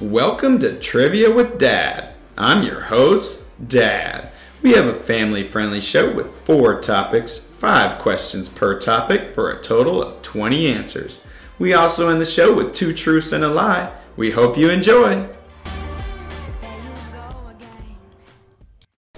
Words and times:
Welcome 0.00 0.60
to 0.60 0.78
Trivia 0.78 1.28
with 1.28 1.58
Dad. 1.58 2.14
I'm 2.36 2.62
your 2.62 2.82
host, 2.82 3.42
Dad. 3.66 4.30
We 4.62 4.70
have 4.74 4.86
a 4.86 4.94
family 4.94 5.42
friendly 5.42 5.80
show 5.80 6.14
with 6.14 6.32
four 6.36 6.80
topics, 6.80 7.38
five 7.38 7.98
questions 7.98 8.48
per 8.48 8.78
topic, 8.78 9.30
for 9.30 9.50
a 9.50 9.60
total 9.60 10.00
of 10.00 10.22
20 10.22 10.68
answers. 10.68 11.18
We 11.58 11.74
also 11.74 12.10
end 12.10 12.20
the 12.20 12.26
show 12.26 12.54
with 12.54 12.74
two 12.74 12.92
truths 12.92 13.32
and 13.32 13.42
a 13.42 13.48
lie. 13.48 13.92
We 14.16 14.30
hope 14.30 14.56
you 14.56 14.70
enjoy. 14.70 15.28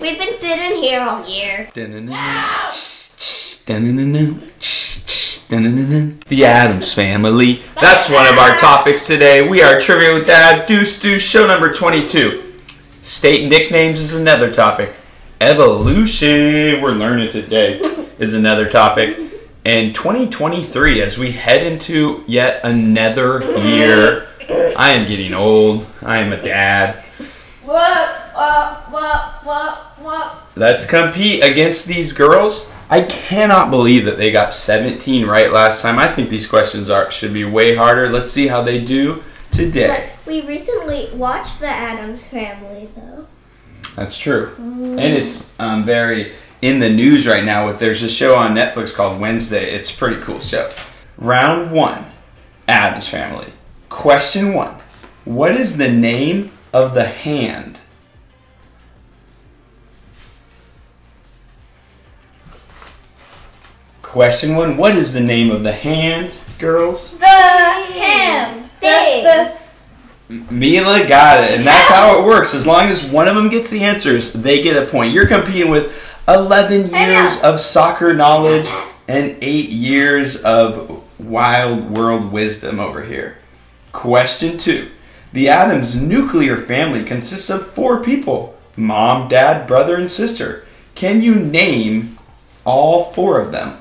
We've 0.01 0.19
been 0.19 0.39
sitting 0.39 0.79
here 0.79 1.03
all 1.03 1.29
year. 1.29 1.69
The 5.51 6.45
Addams 6.45 6.95
Family. 6.95 7.61
That's 7.75 8.09
one 8.09 8.29
of 8.29 8.39
our 8.39 8.57
topics 8.59 9.05
today. 9.05 9.49
We 9.49 9.63
are 9.63 9.81
Trivia 9.81 10.15
with 10.15 10.29
Dad, 10.29 10.65
Deuce 10.65 11.01
Deuce, 11.01 11.23
show 11.23 11.45
number 11.45 11.73
22. 11.73 12.53
State 13.03 13.49
nicknames 13.49 13.99
is 13.99 14.15
another 14.15 14.53
topic. 14.53 14.95
Evolution, 15.41 16.81
we're 16.81 16.93
learning 16.93 17.33
today, 17.33 17.81
is 18.21 18.33
another 18.33 18.69
topic. 18.69 19.19
And 19.65 19.93
2023, 19.93 21.03
as 21.03 21.19
we 21.19 21.33
head 21.33 21.67
into 21.67 22.23
yet 22.29 22.61
another 22.63 23.43
year, 23.61 24.29
I 24.77 24.93
am 24.93 25.09
getting 25.09 25.35
old. 25.35 25.85
I 26.01 26.19
am 26.19 26.33
a 26.33 26.41
dad. 26.41 27.03
What? 27.65 28.19
What? 28.35 28.93
What? 28.93 29.45
What? 29.45 29.77
What? 29.99 30.43
Let's 30.55 30.87
compete 30.87 31.43
against 31.43 31.87
these 31.87 32.13
girls. 32.13 32.71
I 32.91 33.03
cannot 33.03 33.71
believe 33.71 34.05
that 34.07 34.19
they 34.19 34.33
got 34.33 34.53
17 34.53 35.25
right 35.25 35.53
last 35.53 35.81
time. 35.81 35.97
I 35.97 36.13
think 36.13 36.29
these 36.29 36.49
questions 36.49 36.91
are 36.91 37.09
should 37.13 37.33
be 37.33 37.45
way 37.45 37.77
harder. 37.77 38.09
Let's 38.09 38.33
see 38.33 38.49
how 38.49 38.63
they 38.63 38.85
do 38.85 39.23
today. 39.53 40.11
But 40.17 40.27
we 40.27 40.45
recently 40.45 41.09
watched 41.15 41.61
the 41.61 41.69
Addams 41.69 42.27
Family, 42.27 42.89
though. 42.97 43.29
That's 43.95 44.19
true, 44.19 44.55
and 44.59 45.01
it's 45.01 45.47
um, 45.61 45.85
very 45.85 46.33
in 46.63 46.81
the 46.81 46.89
news 46.89 47.29
right 47.29 47.45
now. 47.45 47.67
With 47.67 47.79
there's 47.79 48.03
a 48.03 48.09
show 48.09 48.35
on 48.35 48.55
Netflix 48.55 48.93
called 48.93 49.21
Wednesday. 49.21 49.73
It's 49.73 49.93
a 49.93 49.97
pretty 49.97 50.21
cool 50.23 50.41
show. 50.41 50.71
Round 51.17 51.71
one, 51.71 52.07
Addams 52.67 53.09
Family. 53.09 53.53
Question 53.89 54.53
one: 54.53 54.77
What 55.25 55.53
is 55.53 55.77
the 55.77 55.91
name 55.91 56.51
of 56.73 56.95
the 56.95 57.07
hand? 57.07 57.81
Question 64.11 64.57
one: 64.57 64.77
What 64.77 64.97
is 64.97 65.13
the 65.13 65.21
name 65.21 65.53
of 65.53 65.63
the 65.63 65.71
hand, 65.71 66.33
girls? 66.59 67.17
The 67.19 67.27
hand. 67.27 68.69
The, 68.81 69.57
Mila 70.51 71.07
got 71.07 71.45
it, 71.45 71.53
and 71.53 71.65
that's 71.65 71.89
how 71.89 72.19
it 72.19 72.25
works. 72.25 72.53
As 72.53 72.67
long 72.67 72.87
as 72.87 73.05
one 73.05 73.29
of 73.29 73.37
them 73.37 73.49
gets 73.49 73.71
the 73.71 73.85
answers, 73.85 74.33
they 74.33 74.65
get 74.65 74.77
a 74.77 74.91
point. 74.91 75.13
You're 75.13 75.29
competing 75.29 75.71
with 75.71 76.13
11 76.27 76.91
years 76.91 77.41
of 77.43 77.61
soccer 77.61 78.13
knowledge 78.13 78.69
and 79.07 79.37
8 79.41 79.69
years 79.69 80.35
of 80.39 81.09
wild 81.21 81.97
world 81.97 82.33
wisdom 82.33 82.81
over 82.81 83.05
here. 83.05 83.39
Question 83.93 84.59
2. 84.59 84.91
The 85.35 85.49
Addams 85.49 85.95
nuclear 85.95 86.57
family 86.57 87.05
consists 87.05 87.49
of 87.49 87.65
four 87.65 88.03
people 88.03 88.59
mom, 88.77 89.29
dad, 89.29 89.69
brother, 89.69 89.95
and 89.95 90.11
sister. 90.11 90.67
Can 90.97 91.23
you 91.23 91.37
name 91.37 92.19
all 92.65 93.05
four 93.05 93.39
of 93.39 93.53
them? 93.53 93.80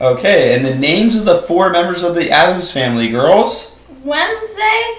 Okay, 0.00 0.56
and 0.56 0.64
the 0.64 0.74
names 0.74 1.14
of 1.14 1.24
the 1.24 1.42
four 1.42 1.70
members 1.70 2.02
of 2.02 2.16
the 2.16 2.30
Addams 2.30 2.72
family, 2.72 3.08
girls? 3.08 3.76
Wednesday, 4.02 4.98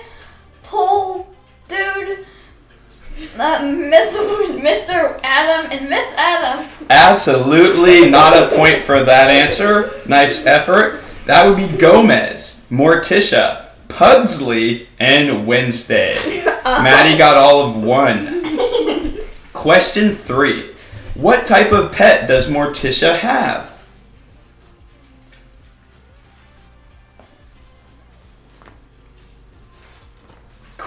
Paul, 0.63 1.27
dude, 1.67 2.25
uh, 3.37 3.59
Mr. 3.59 4.57
Mr. 4.59 5.19
Adam, 5.21 5.69
and 5.71 5.89
Miss 5.89 6.13
Adam. 6.15 6.65
Absolutely 6.89 8.09
not 8.09 8.33
a 8.35 8.55
point 8.55 8.83
for 8.83 9.03
that 9.03 9.29
answer. 9.29 9.91
Nice 10.07 10.45
effort. 10.45 11.01
That 11.25 11.45
would 11.45 11.57
be 11.57 11.77
Gomez, 11.77 12.63
Morticia, 12.69 13.67
Pugsley, 13.89 14.87
and 14.97 15.45
Wednesday. 15.45 16.15
Maddie 16.65 17.17
got 17.17 17.35
all 17.35 17.67
of 17.67 17.75
one. 17.75 18.43
Question 19.51 20.11
three. 20.11 20.69
What 21.15 21.45
type 21.45 21.71
of 21.73 21.91
pet 21.91 22.27
does 22.27 22.47
Morticia 22.47 23.17
have? 23.17 23.74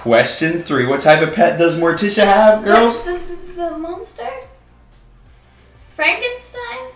Question 0.09 0.63
three. 0.63 0.87
What 0.87 1.03
type 1.03 1.21
of 1.21 1.35
pet 1.35 1.59
does 1.59 1.77
Morticia 1.77 2.25
have, 2.25 2.65
girls? 2.65 3.05
The, 3.05 3.19
the, 3.19 3.53
the 3.53 3.77
monster? 3.77 4.27
Frankenstein? 5.95 6.93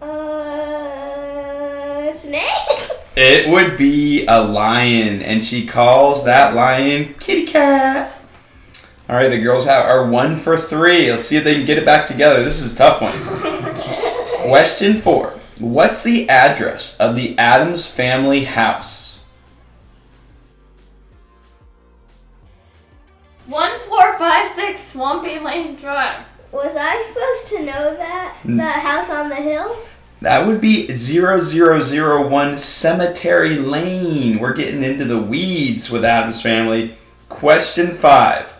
uh, 0.00 2.12
snake. 2.12 2.44
It 3.16 3.50
would 3.50 3.76
be 3.76 4.26
a 4.26 4.44
lion, 4.44 5.22
and 5.22 5.44
she 5.44 5.66
calls 5.66 6.24
that 6.24 6.54
lion 6.54 7.16
kitty 7.18 7.46
cat. 7.46 8.16
All 9.08 9.16
right, 9.16 9.28
the 9.28 9.40
girls 9.40 9.64
have, 9.64 9.84
are 9.84 10.06
one 10.06 10.36
for 10.36 10.56
three. 10.56 11.10
Let's 11.10 11.26
see 11.26 11.34
if 11.34 11.42
they 11.42 11.56
can 11.56 11.66
get 11.66 11.78
it 11.78 11.84
back 11.84 12.06
together. 12.06 12.44
This 12.44 12.60
is 12.60 12.74
a 12.74 12.76
tough 12.76 13.02
one. 13.02 13.10
Question 14.48 15.00
four 15.00 15.30
What's 15.58 16.04
the 16.04 16.28
address 16.28 16.96
of 16.98 17.16
the 17.16 17.36
Addams 17.40 17.88
family 17.88 18.44
house? 18.44 19.01
1456 23.46 24.80
Swampy 24.80 25.38
Lane 25.38 25.76
Drive. 25.76 26.24
Was 26.52 26.76
I 26.76 27.02
supposed 27.02 27.46
to 27.48 27.66
know 27.66 27.96
that? 27.96 28.38
The 28.44 28.62
house 28.62 29.10
on 29.10 29.28
the 29.30 29.36
hill? 29.36 29.76
That 30.20 30.46
would 30.46 30.60
be 30.60 30.86
0001 30.86 32.58
Cemetery 32.58 33.56
Lane. 33.56 34.38
We're 34.38 34.52
getting 34.52 34.82
into 34.84 35.04
the 35.04 35.18
weeds 35.18 35.90
with 35.90 36.04
Addams 36.04 36.40
family. 36.40 36.94
Question 37.28 37.90
five. 37.90 38.54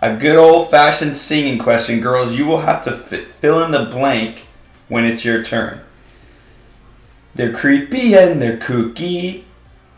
A 0.00 0.16
good 0.16 0.36
old 0.36 0.70
fashioned 0.70 1.16
singing 1.16 1.58
question. 1.58 2.00
Girls, 2.00 2.36
you 2.36 2.44
will 2.44 2.60
have 2.60 2.82
to 2.82 2.92
fi- 2.92 3.24
fill 3.24 3.64
in 3.64 3.70
the 3.72 3.86
blank 3.86 4.46
when 4.88 5.04
it's 5.04 5.24
your 5.24 5.42
turn. 5.42 5.80
They're 7.34 7.52
creepy 7.52 8.14
and 8.14 8.40
they're 8.40 8.58
kooky. 8.58 9.44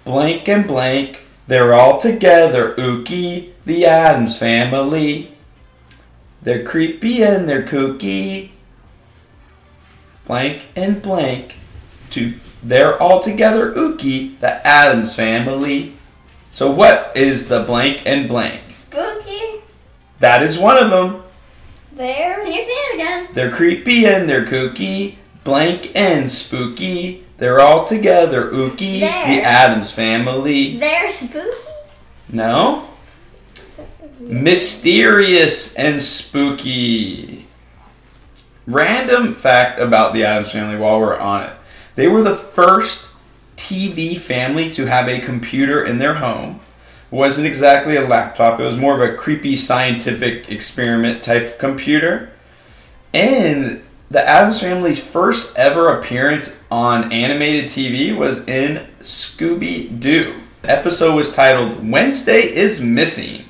Blank 0.04 0.48
and 0.48 0.66
blank. 0.66 1.26
They're 1.46 1.74
all 1.74 2.00
together, 2.00 2.74
ooky. 2.76 3.53
The 3.66 3.86
Addams 3.86 4.36
family. 4.38 5.30
They're 6.42 6.64
creepy 6.64 7.22
and 7.22 7.48
they're 7.48 7.62
kooky 7.64 8.50
blank 10.26 10.66
and 10.76 11.02
blank 11.02 11.56
to 12.10 12.34
they're 12.62 13.00
all 13.02 13.20
together 13.20 13.72
ookie 13.75 14.38
the 14.41 14.66
addams 14.66 15.14
family 15.14 15.94
so 16.50 16.70
what 16.70 17.12
is 17.14 17.48
the 17.48 17.62
blank 17.62 18.02
and 18.06 18.26
blank 18.26 18.62
Spooky. 18.70 19.60
that 20.20 20.42
is 20.42 20.58
one 20.58 20.82
of 20.82 20.88
them 20.91 21.22
There. 21.92 22.41
Can 22.42 22.52
you 22.52 22.60
say 22.62 22.69
it 22.72 22.94
again? 22.94 23.28
they're 23.34 23.50
creepy 23.50 24.06
and 24.06 24.26
they're 24.28 24.46
kooky 24.46 25.16
blank 25.44 25.92
and 25.94 26.32
spooky 26.32 27.25
they're 27.36 27.60
all 27.60 27.84
together 27.84 28.50
There. 29.00 29.26
the 29.26 29.42
addams 29.42 29.92
family 29.92 30.78
They're 30.78 31.10
spooky. 31.10 31.50
no 32.31 32.88
mysterious 34.26 35.74
and 35.74 36.02
spooky 36.02 37.44
random 38.66 39.34
fact 39.34 39.78
about 39.78 40.14
the 40.14 40.25
Addams 40.25 40.52
family 40.52 40.76
while 40.76 40.99
we're 40.99 41.19
on 41.19 41.43
it. 41.43 41.52
They 41.94 42.08
were 42.08 42.22
the 42.22 42.34
first 42.34 43.10
TV 43.56 44.16
family 44.16 44.70
to 44.72 44.87
have 44.87 45.08
a 45.08 45.20
computer 45.20 45.84
in 45.84 45.99
their 45.99 46.14
home. 46.14 46.60
It 47.12 47.16
wasn't 47.16 47.46
exactly 47.46 47.96
a 47.96 48.06
laptop, 48.06 48.58
it 48.58 48.64
was 48.64 48.76
more 48.76 48.94
of 48.94 49.00
a 49.00 49.16
creepy 49.16 49.56
scientific 49.56 50.50
experiment 50.50 51.22
type 51.22 51.58
computer. 51.58 52.32
And 53.12 53.82
the 54.10 54.26
Addams 54.26 54.60
family's 54.60 55.00
first 55.00 55.56
ever 55.56 55.88
appearance 55.96 56.58
on 56.70 57.12
animated 57.12 57.70
TV 57.70 58.16
was 58.16 58.38
in 58.49 58.87
Scooby 59.00 60.00
Doo. 60.00 60.40
The 60.62 60.70
episode 60.70 61.14
was 61.14 61.34
titled 61.34 61.88
Wednesday 61.88 62.40
is 62.43 62.82
Missing. 62.82 63.44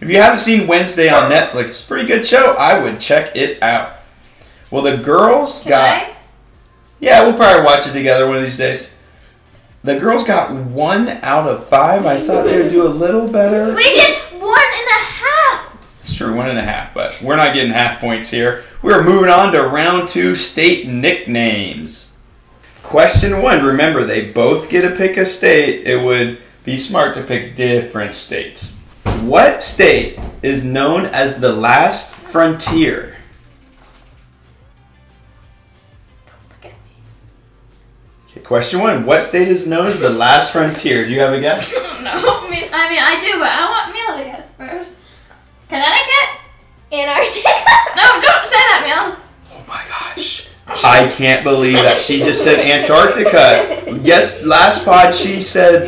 If 0.00 0.08
you 0.08 0.16
haven't 0.16 0.40
seen 0.40 0.66
Wednesday 0.66 1.10
on 1.10 1.30
Netflix, 1.30 1.64
it's 1.64 1.84
a 1.84 1.86
pretty 1.86 2.08
good 2.08 2.26
show. 2.26 2.54
I 2.54 2.78
would 2.82 3.00
check 3.00 3.36
it 3.36 3.62
out. 3.62 3.96
Well, 4.70 4.82
the 4.82 4.96
girls 4.96 5.60
Can 5.60 5.70
got. 5.70 6.02
I? 6.02 6.16
Yeah, 7.00 7.22
we'll 7.22 7.34
probably 7.36 7.64
watch 7.64 7.86
it 7.86 7.92
together 7.92 8.26
one 8.26 8.36
of 8.36 8.42
these 8.42 8.56
days. 8.56 8.92
The 9.82 9.98
girls 9.98 10.24
got 10.24 10.54
one 10.54 11.08
out 11.08 11.48
of 11.48 11.66
five. 11.66 12.06
I 12.06 12.20
thought 12.20 12.44
they 12.44 12.60
would 12.62 12.70
do 12.70 12.86
a 12.86 12.88
little 12.88 13.30
better. 13.30 13.74
We 13.74 13.82
did 13.82 14.16
one 14.32 14.42
and 14.52 14.88
a 14.88 15.04
half. 15.04 15.98
It's 16.02 16.14
true, 16.14 16.34
one 16.34 16.48
and 16.48 16.58
a 16.58 16.62
half, 16.62 16.92
but 16.94 17.20
we're 17.22 17.36
not 17.36 17.54
getting 17.54 17.72
half 17.72 18.00
points 18.00 18.30
here. 18.30 18.64
We're 18.82 19.02
moving 19.02 19.30
on 19.30 19.52
to 19.52 19.62
round 19.66 20.08
two 20.08 20.34
state 20.34 20.86
nicknames. 20.86 22.16
Question 22.82 23.42
one 23.42 23.64
remember, 23.64 24.04
they 24.04 24.30
both 24.30 24.68
get 24.68 24.82
to 24.82 24.94
pick 24.94 25.16
a 25.16 25.24
state. 25.24 25.86
It 25.86 26.02
would 26.02 26.38
be 26.64 26.76
smart 26.76 27.14
to 27.14 27.22
pick 27.22 27.56
different 27.56 28.14
states. 28.14 28.74
What 29.20 29.62
state 29.62 30.18
is 30.42 30.64
known 30.64 31.04
as 31.04 31.40
the 31.40 31.52
last 31.52 32.14
frontier? 32.14 33.16
Okay. 36.58 36.72
Okay, 38.30 38.40
question 38.40 38.80
one 38.80 39.04
What 39.04 39.22
state 39.22 39.48
is 39.48 39.66
known 39.66 39.88
as 39.88 40.00
the 40.00 40.08
last 40.08 40.52
frontier? 40.52 41.04
Do 41.06 41.12
you 41.12 41.20
have 41.20 41.34
a 41.34 41.40
guess? 41.40 41.72
No, 42.00 42.12
I 42.12 42.48
mean, 42.50 42.64
I 42.72 42.88
mean, 42.88 42.98
I 42.98 43.20
do, 43.20 43.38
but 43.38 43.48
I 43.48 43.68
want 43.68 43.92
Mila 43.92 44.24
to 44.24 44.24
guess 44.24 44.54
first. 44.54 44.96
Connecticut? 45.68 46.40
Antarctica. 46.90 47.48
No, 47.96 48.02
don't 48.22 48.46
say 48.46 48.56
that, 48.56 48.82
Mila. 48.86 49.20
Oh 49.52 49.64
my 49.68 49.84
gosh. 49.86 50.48
I 50.66 51.10
can't 51.10 51.44
believe 51.44 51.74
that 51.74 52.00
she 52.00 52.20
just 52.20 52.42
said 52.42 52.58
Antarctica. 52.58 54.00
Yes, 54.02 54.46
last 54.46 54.86
pod 54.86 55.14
she 55.14 55.42
said 55.42 55.82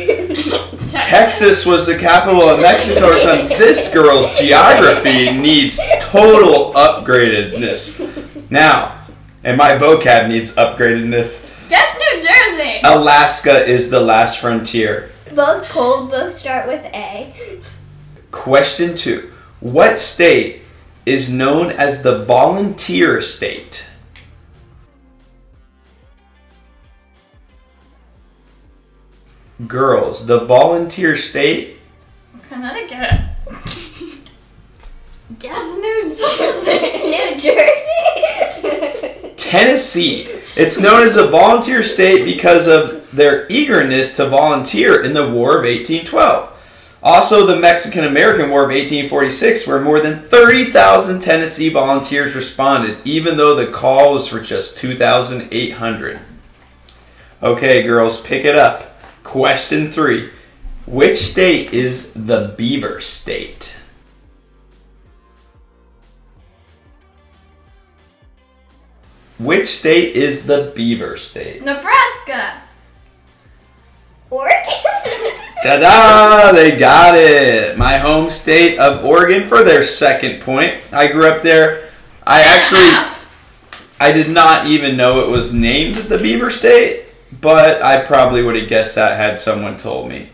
Texas 0.93 1.65
was 1.65 1.85
the 1.85 1.97
capital 1.97 2.41
of 2.43 2.59
Mexico 2.61 3.13
or 3.13 3.17
something. 3.17 3.57
This 3.57 3.91
girl's 3.93 4.39
geography 4.39 5.31
needs 5.31 5.79
total 5.99 6.73
upgradedness. 6.73 8.49
Now, 8.51 9.01
and 9.43 9.57
my 9.57 9.71
vocab 9.77 10.27
needs 10.29 10.53
upgradedness. 10.55 11.69
Guess 11.69 11.97
New 11.97 12.21
Jersey. 12.21 12.79
Alaska 12.83 13.65
is 13.67 13.89
the 13.89 13.99
last 13.99 14.39
frontier. 14.39 15.09
both 15.35 15.67
cold. 15.69 16.11
Both 16.11 16.37
start 16.37 16.67
with 16.67 16.83
A. 16.93 17.59
Question 18.31 18.95
two 18.95 19.31
What 19.59 19.99
state 19.99 20.61
is 21.05 21.29
known 21.29 21.71
as 21.71 22.03
the 22.03 22.23
volunteer 22.23 23.21
state? 23.21 23.85
Girls, 29.67 30.25
the 30.25 30.39
volunteer 30.45 31.15
state 31.15 31.77
Connecticut. 32.53 33.21
Guess 35.39 35.75
New 35.75 36.15
Jersey. 36.15 36.79
New 37.03 37.39
Jersey. 37.39 39.33
Tennessee. 39.35 40.27
It's 40.55 40.79
known 40.79 41.03
as 41.03 41.17
a 41.17 41.27
volunteer 41.27 41.81
state 41.83 42.25
because 42.25 42.67
of 42.67 43.11
their 43.11 43.47
eagerness 43.49 44.15
to 44.17 44.27
volunteer 44.27 45.03
in 45.03 45.13
the 45.13 45.29
War 45.29 45.57
of 45.57 45.63
1812. 45.63 46.49
Also, 47.01 47.45
the 47.45 47.59
Mexican 47.59 48.05
American 48.05 48.49
War 48.49 48.63
of 48.63 48.69
1846, 48.69 49.67
where 49.67 49.81
more 49.81 49.99
than 49.99 50.19
30,000 50.19 51.19
Tennessee 51.19 51.69
volunteers 51.69 52.35
responded, 52.35 52.97
even 53.03 53.35
though 53.35 53.55
the 53.55 53.71
call 53.71 54.13
was 54.13 54.27
for 54.27 54.39
just 54.39 54.77
2,800. 54.77 56.19
Okay, 57.41 57.83
girls, 57.83 58.21
pick 58.21 58.45
it 58.45 58.55
up. 58.55 58.92
Question 59.23 59.91
three 59.91 60.29
Which 60.85 61.17
state 61.17 61.73
is 61.73 62.13
the 62.13 62.53
Beaver 62.57 62.99
State? 62.99 63.77
Which 69.39 69.67
state 69.67 70.15
is 70.15 70.45
the 70.45 70.71
Beaver 70.75 71.17
State? 71.17 71.63
Nebraska. 71.63 72.61
Oregon. 74.29 74.53
Ta-da! 75.63 76.51
They 76.51 76.77
got 76.77 77.15
it. 77.15 77.77
My 77.77 77.97
home 77.97 78.29
state 78.29 78.77
of 78.79 79.03
Oregon 79.03 79.47
for 79.47 79.63
their 79.63 79.83
second 79.83 80.41
point. 80.41 80.75
I 80.91 81.07
grew 81.07 81.27
up 81.27 81.41
there. 81.41 81.89
I 82.25 82.41
actually 82.41 83.13
I 83.99 84.11
did 84.11 84.29
not 84.29 84.67
even 84.67 84.97
know 84.97 85.21
it 85.21 85.29
was 85.29 85.53
named 85.53 85.95
the 85.95 86.17
Beaver 86.17 86.49
State, 86.49 87.02
but 87.41 87.81
I 87.81 88.03
probably 88.03 88.43
would 88.43 88.55
have 88.55 88.67
guessed 88.67 88.95
that 88.95 89.17
had 89.17 89.39
someone 89.39 89.77
told 89.77 90.09
me. 90.09 90.29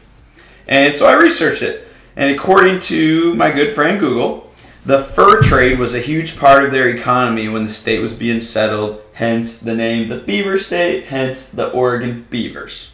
And 0.68 0.96
so 0.96 1.08
I 1.08 1.14
researched 1.14 1.62
it. 1.62 1.88
And 2.16 2.32
according 2.34 2.80
to 2.82 3.34
my 3.36 3.52
good 3.52 3.74
friend 3.74 4.00
Google, 4.00 4.52
the 4.86 5.02
fur 5.02 5.42
trade 5.42 5.78
was 5.78 5.94
a 5.94 6.00
huge 6.00 6.38
part 6.38 6.64
of 6.64 6.72
their 6.72 6.90
economy 6.90 7.48
when 7.48 7.64
the 7.64 7.70
state 7.70 8.00
was 8.00 8.14
being 8.14 8.42
settled, 8.42 9.02
hence 9.14 9.58
the 9.58 9.76
name 9.76 10.08
the 10.08 10.18
Beaver 10.18 10.58
State, 10.58 11.08
hence 11.08 11.48
the 11.48 11.70
Oregon 11.72 12.26
Beavers. 12.30 12.92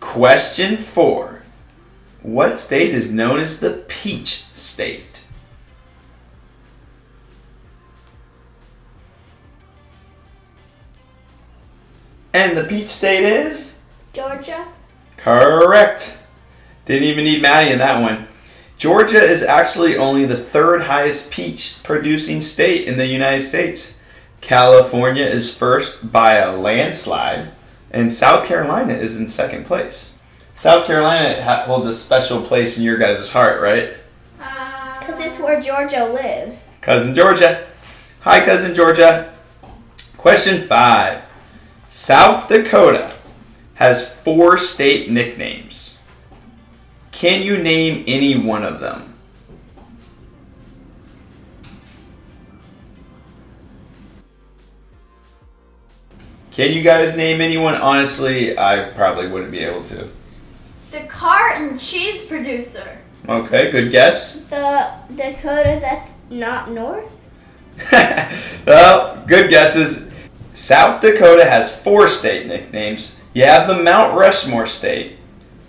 Question 0.00 0.76
4. 0.76 1.42
What 2.22 2.58
state 2.58 2.92
is 2.92 3.10
known 3.10 3.40
as 3.40 3.60
the 3.60 3.84
Peach 3.88 4.44
State? 4.54 5.13
And 12.34 12.56
the 12.56 12.64
Peach 12.64 12.88
State 12.88 13.24
is? 13.24 13.78
Georgia. 14.12 14.66
Correct. 15.16 16.18
Didn't 16.84 17.04
even 17.04 17.22
need 17.22 17.40
Maddie 17.40 17.70
in 17.70 17.78
that 17.78 18.02
one. 18.02 18.26
Georgia 18.76 19.22
is 19.22 19.44
actually 19.44 19.96
only 19.96 20.24
the 20.24 20.36
third 20.36 20.82
highest 20.82 21.30
peach 21.30 21.76
producing 21.84 22.42
state 22.42 22.88
in 22.88 22.96
the 22.96 23.06
United 23.06 23.44
States. 23.44 24.00
California 24.40 25.24
is 25.24 25.54
first 25.54 26.10
by 26.10 26.34
a 26.34 26.56
landslide, 26.56 27.52
and 27.92 28.12
South 28.12 28.46
Carolina 28.46 28.94
is 28.94 29.14
in 29.14 29.28
second 29.28 29.64
place. 29.64 30.18
South 30.54 30.86
Carolina 30.86 31.40
holds 31.62 31.86
a 31.86 31.94
special 31.94 32.42
place 32.42 32.76
in 32.76 32.82
your 32.82 32.98
guys' 32.98 33.28
heart, 33.28 33.62
right? 33.62 33.94
Um, 34.40 34.98
because 34.98 35.20
it's 35.20 35.38
where 35.38 35.60
Georgia 35.60 36.04
lives. 36.06 36.68
Cousin 36.80 37.14
Georgia. 37.14 37.64
Hi, 38.22 38.44
Cousin 38.44 38.74
Georgia. 38.74 39.32
Question 40.16 40.66
five 40.66 41.23
South 41.94 42.48
Dakota 42.48 43.14
has 43.74 44.12
four 44.12 44.58
state 44.58 45.08
nicknames. 45.08 46.00
Can 47.12 47.40
you 47.42 47.56
name 47.56 48.02
any 48.08 48.36
one 48.36 48.64
of 48.64 48.80
them? 48.80 49.14
Can 56.50 56.72
you 56.72 56.82
guys 56.82 57.16
name 57.16 57.40
anyone? 57.40 57.76
Honestly, 57.76 58.58
I 58.58 58.90
probably 58.96 59.28
wouldn't 59.28 59.52
be 59.52 59.60
able 59.60 59.84
to. 59.84 60.10
The 60.90 61.02
car 61.02 61.50
and 61.50 61.80
cheese 61.80 62.22
producer. 62.26 62.98
Okay, 63.28 63.70
good 63.70 63.92
guess. 63.92 64.40
The 64.50 64.90
Dakota 65.14 65.78
that's 65.80 66.14
not 66.28 66.72
north. 66.72 67.08
well, 68.66 69.24
good 69.28 69.48
guesses. 69.48 70.03
South 70.54 71.02
Dakota 71.02 71.44
has 71.44 71.76
four 71.76 72.06
state 72.06 72.46
nicknames. 72.46 73.16
You 73.34 73.44
have 73.44 73.66
the 73.66 73.82
Mount 73.82 74.16
Rushmore 74.16 74.66
State, 74.66 75.18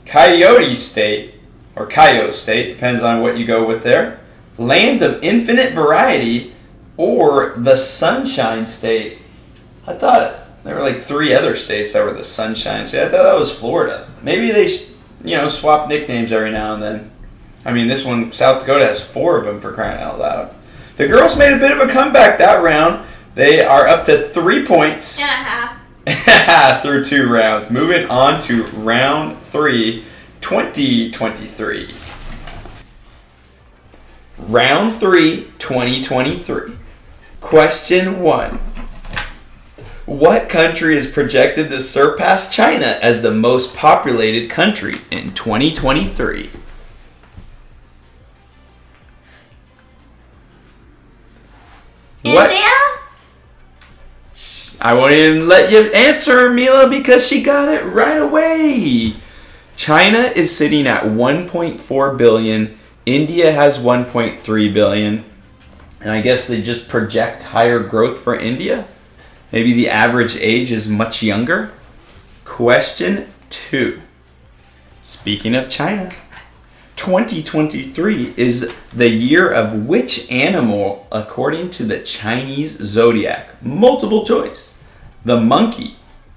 Coyote 0.05 0.75
State, 0.75 1.33
or 1.75 1.87
Coyote 1.87 2.31
State, 2.31 2.73
depends 2.73 3.01
on 3.01 3.21
what 3.21 3.37
you 3.37 3.45
go 3.45 3.67
with 3.67 3.81
there, 3.81 4.19
Land 4.59 5.01
of 5.01 5.21
Infinite 5.23 5.73
Variety, 5.73 6.53
or 6.97 7.55
the 7.57 7.75
Sunshine 7.75 8.67
State. 8.67 9.17
I 9.87 9.93
thought 9.93 10.63
there 10.63 10.75
were 10.75 10.81
like 10.81 10.97
three 10.97 11.33
other 11.33 11.55
states 11.55 11.93
that 11.93 12.05
were 12.05 12.13
the 12.13 12.23
Sunshine 12.23 12.85
State. 12.85 13.07
I 13.07 13.09
thought 13.09 13.23
that 13.23 13.39
was 13.39 13.53
Florida. 13.53 14.07
Maybe 14.21 14.51
they, 14.51 14.67
you 15.23 15.35
know, 15.35 15.49
swap 15.49 15.89
nicknames 15.89 16.31
every 16.31 16.51
now 16.51 16.75
and 16.75 16.83
then. 16.83 17.11
I 17.65 17.73
mean, 17.73 17.87
this 17.87 18.05
one, 18.05 18.31
South 18.31 18.59
Dakota 18.59 18.85
has 18.85 19.03
four 19.03 19.39
of 19.39 19.45
them 19.45 19.59
for 19.59 19.73
crying 19.73 19.99
out 19.99 20.19
loud. 20.19 20.53
The 20.97 21.07
girls 21.07 21.35
made 21.35 21.53
a 21.53 21.59
bit 21.59 21.71
of 21.71 21.79
a 21.79 21.91
comeback 21.91 22.37
that 22.37 22.63
round. 22.63 23.05
They 23.35 23.61
are 23.61 23.85
up 23.85 24.05
to 24.05 24.29
three 24.29 24.65
points 24.65 25.19
And 25.19 25.29
a 25.29 25.33
half. 25.33 26.81
through 26.83 27.03
two 27.03 27.29
rounds. 27.29 27.69
Moving 27.69 28.09
on 28.09 28.41
to 28.43 28.63
round 28.67 29.37
three, 29.37 30.05
2023. 30.39 31.89
Round 34.37 34.95
three, 34.95 35.47
2023. 35.59 36.75
Question 37.41 38.21
one. 38.21 38.59
What 40.05 40.47
country 40.47 40.95
is 40.95 41.07
projected 41.07 41.69
to 41.71 41.81
surpass 41.81 42.49
China 42.49 42.97
as 43.01 43.21
the 43.21 43.31
most 43.31 43.75
populated 43.75 44.49
country 44.49 45.01
in 45.11 45.33
2023? 45.33 46.51
What? 52.23 52.74
I 54.85 54.93
won't 54.93 55.13
even 55.13 55.47
let 55.47 55.71
you 55.71 55.91
answer, 55.93 56.47
Mila, 56.51 56.87
because 56.87 57.25
she 57.25 57.41
got 57.41 57.73
it 57.73 57.83
right 57.85 58.21
away. 58.21 59.15
China 59.75 60.19
is 60.19 60.55
sitting 60.55 60.85
at 60.85 61.05
1.4 61.05 62.17
billion. 62.19 62.77
India 63.03 63.51
has 63.51 63.79
1.3 63.79 64.73
billion. 64.75 65.25
And 66.01 66.11
I 66.11 66.21
guess 66.21 66.47
they 66.47 66.61
just 66.61 66.87
project 66.87 67.41
higher 67.41 67.79
growth 67.79 68.19
for 68.19 68.35
India. 68.35 68.85
Maybe 69.51 69.73
the 69.73 69.89
average 69.89 70.37
age 70.37 70.71
is 70.71 70.87
much 70.87 71.23
younger. 71.23 71.71
Question 72.43 73.33
two. 73.49 74.03
Speaking 75.01 75.55
of 75.55 75.67
China, 75.67 76.11
2023 76.95 78.35
is 78.37 78.71
the 78.93 79.09
year 79.09 79.51
of 79.51 79.87
which 79.87 80.29
animal 80.29 81.07
according 81.11 81.71
to 81.71 81.85
the 81.85 82.01
Chinese 82.01 82.77
zodiac? 82.77 83.63
Multiple 83.63 84.23
choice. 84.23 84.74
The 85.25 85.41
monkey, 85.41 85.95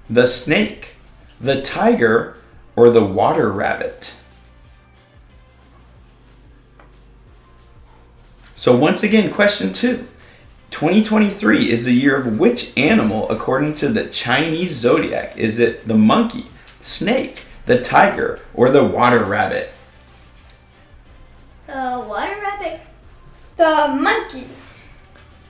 the 0.09 0.25
snake, 0.25 0.95
the 1.39 1.61
tiger, 1.61 2.37
or 2.75 2.89
the 2.89 3.05
water 3.05 3.51
rabbit? 3.51 4.15
So, 8.55 8.75
once 8.75 9.03
again, 9.03 9.31
question 9.31 9.73
two 9.73 10.07
2023 10.71 11.71
is 11.71 11.85
the 11.85 11.93
year 11.93 12.15
of 12.15 12.39
which 12.39 12.75
animal 12.77 13.29
according 13.29 13.75
to 13.75 13.89
the 13.89 14.07
Chinese 14.07 14.75
zodiac? 14.75 15.37
Is 15.37 15.59
it 15.59 15.87
the 15.87 15.95
monkey, 15.95 16.47
snake, 16.81 17.43
the 17.67 17.81
tiger, 17.81 18.39
or 18.55 18.69
the 18.69 18.83
water 18.83 19.23
rabbit? 19.23 19.71
The 21.67 22.03
water 22.07 22.35
rabbit. 22.41 22.81
The 23.55 23.95
monkey. 23.99 24.47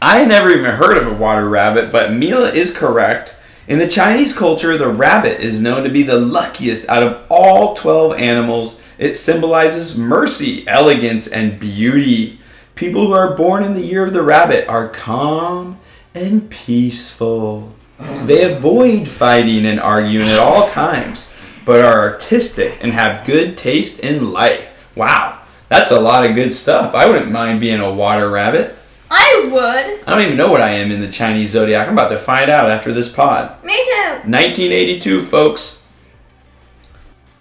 I 0.02 0.24
never 0.24 0.50
even 0.50 0.76
heard 0.76 0.98
of 0.98 1.08
a 1.08 1.14
water 1.14 1.48
rabbit, 1.50 1.92
but 1.92 2.14
Mila 2.14 2.52
is 2.52 2.72
correct. 2.72 3.36
In 3.68 3.80
the 3.80 3.88
Chinese 3.88 4.36
culture, 4.36 4.78
the 4.78 4.88
rabbit 4.88 5.42
is 5.42 5.60
known 5.60 5.84
to 5.84 5.90
be 5.90 6.04
the 6.04 6.18
luckiest 6.18 6.88
out 6.88 7.04
of 7.04 7.26
all 7.30 7.76
12 7.76 8.18
animals. 8.18 8.80
It 8.98 9.16
symbolizes 9.16 9.98
mercy, 9.98 10.66
elegance, 10.68 11.28
and 11.28 11.60
beauty. 11.60 12.40
People 12.76 13.08
who 13.08 13.14
are 13.14 13.36
born 13.36 13.64
in 13.64 13.74
the 13.74 13.86
year 13.86 14.06
of 14.06 14.14
the 14.14 14.24
rabbit 14.24 14.70
are 14.70 14.88
calm 14.88 15.78
and 16.16 16.50
peaceful. 16.50 17.74
They 18.00 18.50
avoid 18.50 19.10
fighting 19.10 19.66
and 19.66 19.82
arguing 19.82 20.30
at 20.30 20.40
all 20.40 20.70
times, 20.70 21.28
but 21.66 21.84
are 21.84 22.14
artistic 22.14 22.72
and 22.82 22.94
have 22.94 23.28
good 23.28 23.58
taste 23.58 24.00
in 24.00 24.32
life. 24.32 24.90
Wow, 24.96 25.42
that's 25.68 25.92
a 25.92 26.00
lot 26.00 26.26
of 26.26 26.36
good 26.36 26.54
stuff. 26.54 26.96
I 26.96 27.06
wouldn't 27.06 27.32
mind 27.32 27.60
being 27.60 27.82
a 27.82 27.94
water 27.94 28.30
rabbit. 28.30 28.79
I 29.10 29.50
would. 29.52 30.08
I 30.08 30.16
don't 30.16 30.26
even 30.26 30.38
know 30.38 30.52
what 30.52 30.62
I 30.62 30.72
am 30.72 30.92
in 30.92 31.02
the 31.02 31.12
Chinese 31.12 31.52
zodiac. 31.52 31.88
I'm 31.88 31.94
about 31.94 32.10
to 32.10 32.20
find 32.20 32.50
out 32.50 32.70
after 32.70 32.92
this 32.92 33.10
pod. 33.10 33.64
Me 33.64 33.74
too. 33.74 34.30
1982, 34.30 35.22
folks. 35.24 35.84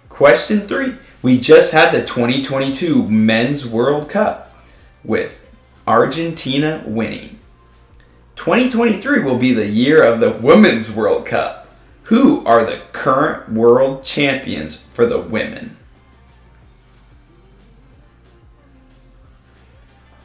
Question 0.07 0.61
three. 0.61 0.95
We 1.21 1.39
just 1.39 1.71
had 1.71 1.91
the 1.91 2.05
2022 2.05 3.07
Men's 3.07 3.65
World 3.65 4.09
Cup 4.09 4.53
with 5.03 5.47
Argentina 5.85 6.83
winning. 6.85 7.39
2023 8.35 9.21
will 9.21 9.37
be 9.37 9.53
the 9.53 9.67
year 9.67 10.01
of 10.01 10.21
the 10.21 10.31
Women's 10.31 10.93
World 10.93 11.25
Cup. 11.25 11.67
Who 12.03 12.43
are 12.45 12.63
the 12.63 12.81
current 12.93 13.51
world 13.51 14.03
champions 14.03 14.77
for 14.93 15.05
the 15.05 15.19
women? 15.19 15.77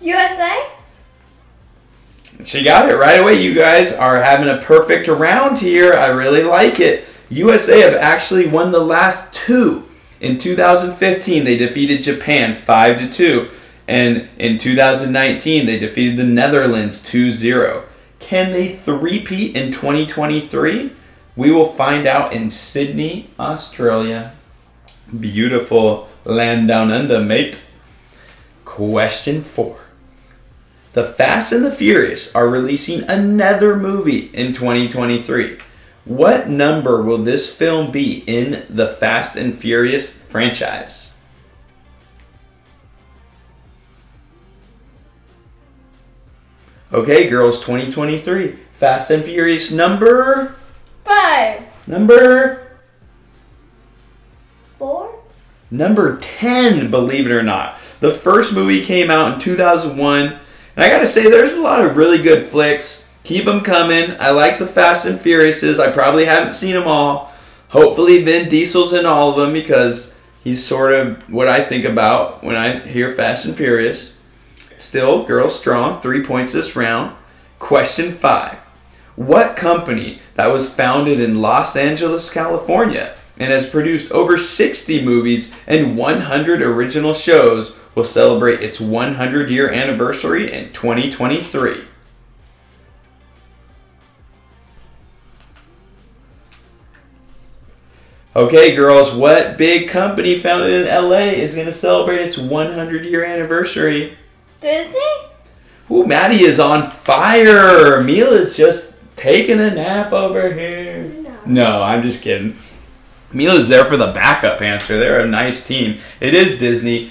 USA? 0.01 0.67
She 2.45 2.63
got 2.63 2.91
it 2.91 2.97
right 2.97 3.21
away. 3.21 3.43
You 3.43 3.55
guys 3.55 3.93
are 3.93 4.23
having 4.23 4.49
a 4.49 4.61
perfect 4.63 5.09
round 5.09 5.59
here. 5.59 5.95
I 5.95 6.09
really 6.09 6.43
like 6.43 6.79
it. 6.79 7.07
USA 7.31 7.81
have 7.81 7.95
actually 7.95 8.47
won 8.47 8.71
the 8.71 8.81
last 8.81 9.33
two. 9.33 9.89
In 10.21 10.39
2015, 10.39 11.45
they 11.45 11.57
defeated 11.57 12.03
Japan 12.03 12.55
5 12.55 12.99
to 12.99 13.09
2, 13.11 13.51
and 13.89 14.29
in 14.39 14.59
2019, 14.59 15.67
they 15.67 15.79
defeated 15.79 16.17
the 16.17 16.25
Netherlands 16.25 17.03
2-0. 17.03 17.85
Can 18.21 18.53
they 18.53 18.69
three-peat 18.69 19.57
in 19.57 19.73
2023? 19.73 20.93
We 21.37 21.51
will 21.51 21.67
find 21.69 22.07
out 22.07 22.33
in 22.33 22.51
Sydney, 22.51 23.31
Australia. 23.39 24.33
Beautiful 25.19 26.09
land 26.25 26.69
down 26.69 26.91
under, 26.91 27.21
mate. 27.21 27.63
Question 28.65 29.43
4. 29.43 29.84
The 30.95 31.05
Fast 31.05 31.53
and 31.53 31.65
the 31.65 31.73
Furious 31.73 32.35
are 32.35 32.49
releasing 32.49 33.03
another 33.09 33.77
movie 33.77 34.31
in 34.33 34.53
2023. 34.53 35.59
What 36.05 36.49
number 36.49 37.03
will 37.03 37.19
this 37.19 37.55
film 37.55 37.91
be 37.91 38.23
in 38.27 38.65
the 38.71 38.87
Fast 38.89 39.37
and 39.37 39.59
Furious 39.59 40.13
franchise? 40.13 41.13
Okay, 46.93 47.29
girls, 47.29 47.59
2023. 47.61 48.57
Fast 48.75 49.11
and 49.11 49.25
Furious 49.25 49.73
number 49.73 50.55
Five. 51.05 51.63
number 51.87 52.79
Four. 54.79 55.23
number 55.71 56.19
10, 56.19 56.91
believe 56.91 57.27
it 57.27 57.33
or 57.33 57.43
not. 57.43 57.79
The 58.01 58.13
first 58.13 58.53
movie 58.53 58.85
came 58.85 59.11
out 59.11 59.35
in 59.35 59.41
2001, 59.41 60.39
and 60.77 60.85
I 60.85 60.89
gotta 60.89 61.07
say, 61.07 61.31
there's 61.31 61.55
a 61.55 61.61
lot 61.61 61.85
of 61.85 61.97
really 61.97 62.23
good 62.23 62.47
flicks. 62.47 63.05
Keep 63.23 63.47
them 63.47 63.63
coming. 63.63 64.17
I 64.21 64.31
like 64.31 64.59
the 64.59 64.67
Fast 64.67 65.07
and 65.07 65.19
Furiouses. 65.19 65.81
I 65.81 65.91
probably 65.91 66.27
haven't 66.27 66.55
seen 66.55 66.75
them 66.75 66.87
all. 66.87 67.33
Hopefully, 67.69 68.23
Vin 68.23 68.49
Diesel's 68.49 68.93
in 68.93 69.07
all 69.07 69.31
of 69.31 69.37
them 69.37 69.53
because 69.53 70.15
he's 70.43 70.65
sort 70.65 70.93
of 70.93 71.33
what 71.33 71.49
I 71.49 71.65
think 71.65 71.85
about 71.85 72.45
when 72.45 72.55
I 72.55 72.81
hear 72.81 73.15
Fast 73.15 73.47
and 73.47 73.57
Furious. 73.57 74.17
Still, 74.77 75.25
girls 75.25 75.59
strong. 75.59 76.01
Three 76.01 76.23
points 76.23 76.53
this 76.53 76.77
round. 76.77 77.17
Question 77.59 78.13
five. 78.13 78.59
What 79.17 79.57
company 79.57 80.21
that 80.35 80.49
was 80.49 80.73
founded 80.73 81.21
in 81.21 81.41
Los 81.41 81.77
Angeles, 81.77 82.31
California, 82.31 83.17
and 83.39 83.51
has 83.51 83.69
produced 83.69 84.13
over 84.13 84.39
60 84.39 85.05
movies 85.05 85.55
and 85.67 85.97
100 85.97 86.63
original 86.63 87.15
shows 87.15 87.75
will 87.95 88.05
celebrate 88.05 88.63
its 88.63 88.81
100 88.81 89.51
year 89.51 89.71
anniversary 89.71 90.53
in 90.53 90.73
2023? 90.73 91.85
Okay, 98.37 98.75
girls, 98.75 99.15
what 99.15 99.57
big 99.57 99.89
company 99.89 100.41
founded 100.41 100.89
in 100.89 100.89
LA 100.89 101.19
is 101.19 101.55
going 101.55 101.69
to 101.69 101.73
celebrate 101.73 102.21
its 102.21 102.37
100 102.37 103.05
year 103.05 103.25
anniversary? 103.25 104.19
Disney? 104.61 104.99
Ooh, 105.89 106.05
Maddie 106.05 106.43
is 106.43 106.59
on 106.59 106.91
fire. 106.91 108.03
Mila's 108.03 108.57
just 108.57 108.95
taking 109.15 109.61
a 109.61 109.73
nap 109.73 110.13
over 110.13 110.53
here. 110.53 111.05
No. 111.05 111.39
No, 111.47 111.83
I'm 111.83 112.03
just 112.03 112.23
kidding. 112.23 112.57
Mila's 113.35 113.69
there 113.69 113.85
for 113.85 113.97
the 113.97 114.13
backup 114.13 114.63
answer. 114.63 114.99
They're 114.99 115.21
a 115.21 115.27
nice 115.27 115.63
team. 115.63 115.99
It 116.21 116.35
is 116.35 116.59
Disney. 116.59 117.11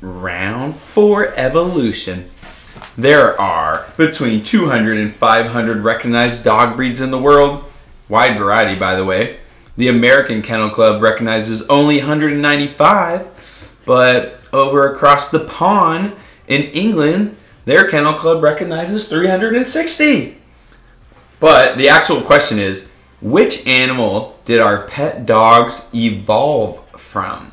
Round 0.00 0.76
four 0.76 1.32
evolution. 1.36 2.30
There 2.96 3.40
are 3.40 3.88
between 3.96 4.44
200 4.44 4.98
and 4.98 5.12
500 5.12 5.80
recognized 5.80 6.44
dog 6.44 6.76
breeds 6.76 7.00
in 7.00 7.10
the 7.10 7.18
world. 7.18 7.64
Wide 8.08 8.38
variety, 8.38 8.78
by 8.78 8.94
the 8.94 9.04
way. 9.04 9.40
The 9.76 9.88
American 9.88 10.42
Kennel 10.42 10.70
Club 10.70 11.02
recognizes 11.02 11.62
only 11.62 11.98
195, 11.98 13.72
but 13.84 14.40
over 14.52 14.92
across 14.92 15.30
the 15.30 15.40
pond 15.40 16.14
in 16.46 16.62
England, 16.62 17.36
their 17.64 17.86
kennel 17.86 18.14
club 18.14 18.42
recognizes 18.42 19.06
360. 19.08 20.38
But 21.38 21.76
the 21.76 21.88
actual 21.88 22.22
question 22.22 22.58
is 22.58 22.88
which 23.20 23.66
animal 23.66 24.38
did 24.44 24.60
our 24.60 24.86
pet 24.86 25.26
dogs 25.26 25.88
evolve 25.94 26.82
from? 26.98 27.52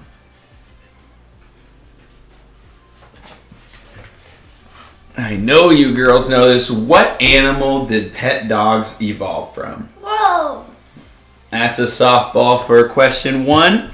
I 5.17 5.37
know 5.37 5.69
you 5.69 5.95
girls 5.95 6.27
know 6.27 6.47
this. 6.47 6.69
What 6.69 7.19
animal 7.21 7.85
did 7.85 8.13
pet 8.13 8.47
dogs 8.47 9.01
evolve 9.01 9.55
from? 9.55 9.89
Wolves. 10.01 11.05
That's 11.51 11.79
a 11.79 11.83
softball 11.83 12.65
for 12.65 12.87
question 12.89 13.45
one. 13.45 13.91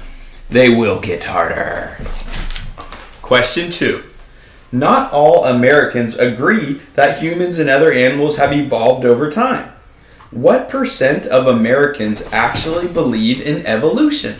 They 0.50 0.68
will 0.68 1.00
get 1.00 1.24
harder. 1.24 1.96
Question 3.22 3.70
two. 3.70 4.04
Not 4.72 5.12
all 5.12 5.44
Americans 5.44 6.16
agree 6.16 6.80
that 6.94 7.22
humans 7.22 7.58
and 7.58 7.70
other 7.70 7.92
animals 7.92 8.36
have 8.36 8.52
evolved 8.52 9.04
over 9.04 9.30
time. 9.30 9.71
What 10.32 10.68
percent 10.70 11.26
of 11.26 11.46
Americans 11.46 12.26
actually 12.32 12.88
believe 12.88 13.40
in 13.40 13.66
evolution? 13.66 14.36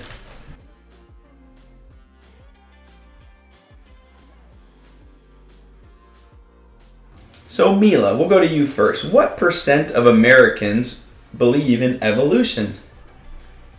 So, 7.46 7.76
Mila, 7.76 8.16
we'll 8.16 8.30
go 8.30 8.40
to 8.40 8.46
you 8.46 8.66
first. 8.66 9.04
What 9.04 9.36
percent 9.36 9.90
of 9.90 10.06
Americans 10.06 11.04
believe 11.36 11.82
in 11.82 12.02
evolution? 12.02 12.78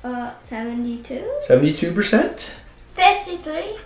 Uh, 0.04 0.34
72? 0.42 1.28
72%? 1.50 2.54
53. 2.94 3.78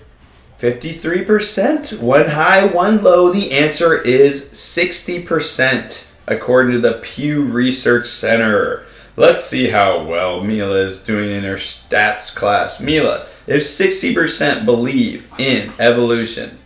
53%. 0.60 2.00
One 2.02 2.30
high, 2.32 2.66
one 2.66 3.02
low. 3.02 3.32
The 3.32 3.54
answer 3.54 3.96
is 4.02 4.50
60%, 4.50 6.07
according 6.28 6.74
to 6.74 6.80
the 6.80 7.00
Pew 7.02 7.44
Research 7.44 8.08
Center. 8.08 8.86
Let's 9.16 9.46
see 9.46 9.70
how 9.70 10.04
well 10.04 10.44
Mila 10.44 10.78
is 10.78 11.00
doing 11.00 11.32
in 11.32 11.44
her 11.44 11.56
stats 11.56 12.36
class. 12.36 12.80
Mila, 12.80 13.26
If 13.48 13.64
60% 13.64 14.66
believe 14.66 15.32
in 15.40 15.72
evolution, 15.80 16.60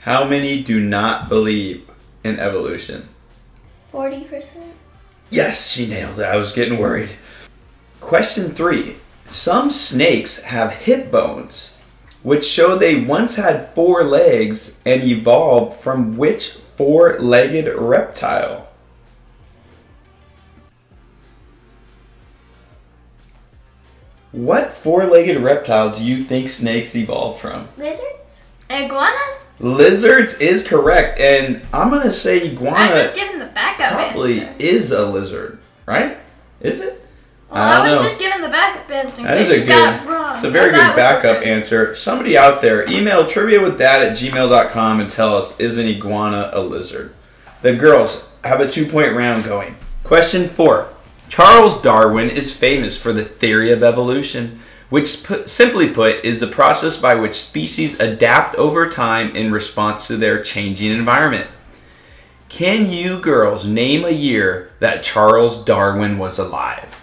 how 0.00 0.24
many 0.24 0.62
do 0.62 0.80
not 0.80 1.28
believe 1.28 1.88
in 2.24 2.38
evolution? 2.40 3.08
Forty 3.92 4.24
percent. 4.24 4.74
Yes, 5.30 5.70
she 5.70 5.86
nailed 5.86 6.18
it. 6.18 6.24
I 6.24 6.36
was 6.36 6.52
getting 6.52 6.78
worried. 6.78 7.10
Question 8.00 8.50
three. 8.50 8.96
Some 9.28 9.70
snakes 9.70 10.42
have 10.42 10.72
hip 10.72 11.10
bones, 11.10 11.74
which 12.22 12.44
show 12.44 12.76
they 12.76 13.00
once 13.00 13.36
had 13.36 13.68
four 13.68 14.02
legs 14.02 14.78
and 14.84 15.02
evolved 15.02 15.80
from 15.80 16.16
which 16.16 16.50
four 16.50 17.18
legged 17.20 17.72
reptile? 17.74 18.69
What 24.32 24.72
four 24.72 25.06
legged 25.06 25.38
reptile 25.38 25.90
do 25.96 26.04
you 26.04 26.24
think 26.24 26.48
snakes 26.48 26.94
evolved 26.94 27.40
from? 27.40 27.68
Lizards. 27.76 28.42
Iguanas? 28.68 29.42
Lizards 29.58 30.34
is 30.38 30.66
correct, 30.66 31.18
and 31.20 31.60
I'm 31.72 31.90
gonna 31.90 32.12
say 32.12 32.46
iguana. 32.50 32.76
I'm 32.76 32.90
just 32.90 33.14
giving 33.14 33.38
the 33.40 33.46
backup 33.46 33.92
probably 33.92 34.40
answer. 34.40 34.54
is 34.58 34.92
a 34.92 35.04
lizard, 35.06 35.58
right? 35.86 36.16
Is 36.60 36.80
it? 36.80 37.04
Well, 37.50 37.60
I 37.60 37.78
I, 37.78 37.88
was 37.88 37.96
know. 37.96 38.02
just 38.04 38.18
giving 38.20 38.40
the 38.42 38.48
backup 38.48 38.88
answer 38.90 39.22
That 39.24 39.38
is 39.38 39.50
a 39.50 39.60
you 39.60 39.66
got 39.66 40.00
good- 40.04 40.08
it 40.08 40.12
wrong. 40.14 40.36
It's 40.36 40.44
a 40.44 40.50
very 40.50 40.70
good 40.70 40.94
backup 40.96 41.44
answer. 41.44 41.94
Somebody 41.96 42.38
out 42.38 42.60
there, 42.60 42.88
email 42.88 43.26
trivia 43.26 43.60
with 43.60 43.76
dad 43.76 44.02
at 44.02 44.16
gmail.com 44.16 45.00
and 45.00 45.10
tell 45.10 45.36
us 45.36 45.58
is 45.58 45.76
an 45.76 45.86
iguana 45.86 46.50
a 46.52 46.60
lizard? 46.62 47.12
The 47.62 47.74
girls 47.74 48.26
have 48.44 48.60
a 48.60 48.70
two 48.70 48.86
point 48.86 49.12
round 49.14 49.44
going. 49.44 49.74
Question 50.04 50.48
four 50.48 50.88
Charles 51.30 51.80
Darwin 51.80 52.28
is 52.28 52.54
famous 52.54 52.98
for 52.98 53.12
the 53.12 53.24
theory 53.24 53.70
of 53.70 53.84
evolution, 53.84 54.60
which 54.88 55.22
put, 55.22 55.48
simply 55.48 55.88
put 55.88 56.24
is 56.24 56.40
the 56.40 56.48
process 56.48 56.96
by 56.96 57.14
which 57.14 57.40
species 57.40 58.00
adapt 58.00 58.56
over 58.56 58.88
time 58.88 59.34
in 59.36 59.52
response 59.52 60.08
to 60.08 60.16
their 60.16 60.42
changing 60.42 60.90
environment. 60.90 61.46
Can 62.48 62.90
you 62.90 63.20
girls 63.20 63.64
name 63.64 64.04
a 64.04 64.10
year 64.10 64.72
that 64.80 65.04
Charles 65.04 65.64
Darwin 65.64 66.18
was 66.18 66.36
alive? 66.36 67.00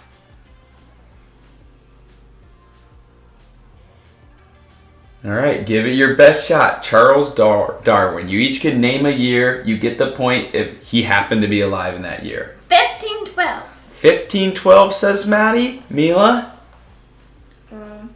All 5.24 5.30
right, 5.30 5.64
give 5.64 5.86
it 5.86 5.94
your 5.94 6.14
best 6.16 6.46
shot. 6.46 6.82
Charles 6.82 7.34
Dar- 7.34 7.80
Darwin. 7.82 8.28
You 8.28 8.38
each 8.38 8.60
can 8.60 8.78
name 8.78 9.06
a 9.06 9.10
year. 9.10 9.64
You 9.64 9.78
get 9.78 9.96
the 9.96 10.12
point 10.12 10.54
if 10.54 10.82
he 10.90 11.02
happened 11.02 11.40
to 11.40 11.48
be 11.48 11.62
alive 11.62 11.94
in 11.94 12.02
that 12.02 12.26
year. 12.26 12.56
1512. 12.68 13.77
1512 14.00 14.92
says 14.92 15.26
Maddie. 15.26 15.82
Mila? 15.90 16.56
Um, 17.72 18.14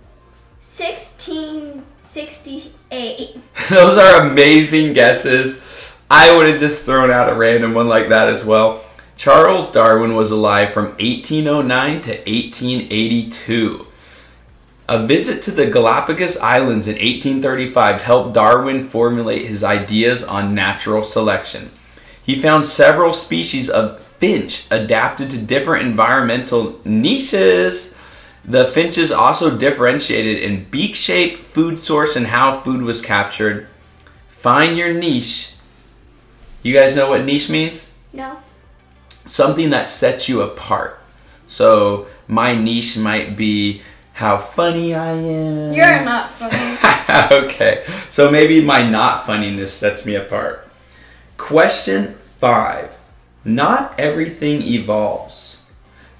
sixteen 0.61 1.85
sixty-eight. 2.05 3.41
Those 3.71 3.99
are 3.99 4.23
amazing 4.23 4.93
guesses. 4.93 5.93
I 6.09 6.37
would 6.37 6.47
have 6.47 6.61
just 6.61 6.85
thrown 6.85 7.11
out 7.11 7.33
a 7.33 7.35
random 7.35 7.75
one 7.75 7.89
like 7.89 8.11
that 8.11 8.29
as 8.29 8.45
well. 8.45 8.85
Charles 9.17 9.71
Darwin 9.73 10.15
was 10.15 10.31
alive 10.31 10.73
from 10.73 10.87
1809 10.99 12.01
to 12.03 12.11
1882. 12.11 13.87
A 14.89 15.07
visit 15.07 15.43
to 15.45 15.51
the 15.51 15.67
Galapagos 15.67 16.37
Islands 16.39 16.87
in 16.87 16.95
1835 16.95 18.03
helped 18.03 18.35
Darwin 18.35 18.83
formulate 18.83 19.47
his 19.47 19.65
ideas 19.65 20.23
on 20.23 20.55
natural 20.55 21.03
selection. 21.03 21.71
He 22.23 22.41
found 22.41 22.67
several 22.67 23.13
species 23.13 23.71
of 23.71 24.01
finch 24.23 24.67
adapted 24.71 25.29
to 25.31 25.37
different 25.37 25.85
environmental 25.85 26.79
niches. 26.85 27.93
The 28.45 28.65
finches 28.65 29.11
also 29.11 29.59
differentiated 29.59 30.41
in 30.41 30.67
beak 30.71 30.95
shape, 30.95 31.45
food 31.45 31.77
source, 31.77 32.15
and 32.15 32.29
how 32.29 32.57
food 32.57 32.83
was 32.83 33.01
captured. 33.01 33.67
Find 34.29 34.79
your 34.79 34.93
niche. 34.95 35.55
You 36.63 36.73
guys 36.73 36.95
know 36.95 37.11
what 37.11 37.25
niche 37.25 37.51
means? 37.51 37.91
No. 38.13 38.39
Something 39.27 39.71
that 39.71 39.89
sets 39.89 40.29
you 40.29 40.43
apart. 40.43 41.01
So, 41.49 42.07
my 42.29 42.55
niche 42.55 42.97
might 42.97 43.37
be 43.37 43.83
how 44.13 44.39
funny 44.39 44.95
I 44.95 45.15
am. 45.15 45.73
You're 45.73 46.05
not 46.05 46.31
funny. 46.31 47.43
okay, 47.45 47.83
so 48.09 48.31
maybe 48.31 48.65
my 48.65 48.89
not 48.89 49.27
funniness 49.27 49.75
sets 49.75 50.07
me 50.07 50.15
apart. 50.15 50.71
Question 51.37 52.15
five 52.39 52.97
Not 53.45 53.99
everything 53.99 54.63
evolves. 54.63 55.59